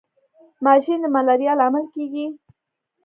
[0.63, 2.25] ماشي د ملاریا لامل کیږي